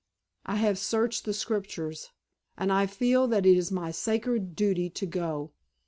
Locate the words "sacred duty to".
3.91-5.05